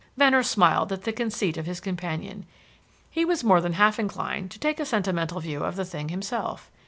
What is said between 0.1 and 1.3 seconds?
Venner smiled at the